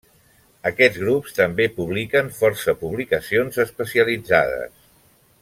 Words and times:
Aquests 0.69 1.01
grups 1.01 1.35
també 1.39 1.67
publiquen 1.75 2.31
força 2.39 2.75
publicacions 2.85 3.61
especialitzades. 3.67 4.75